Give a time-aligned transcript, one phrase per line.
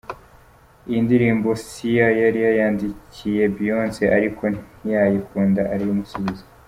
[0.89, 4.43] Iyi ndirimbo Sia yari yayandikiye Beyonce ariko
[4.81, 6.43] ntiyayikunda arayimusubiza.